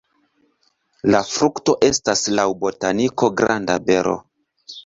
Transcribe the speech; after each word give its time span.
La 1.15 1.19
frukto 1.33 1.77
estas 1.89 2.25
laŭ 2.39 2.49
botaniko 2.65 3.33
granda 3.43 3.77
bero. 3.91 4.19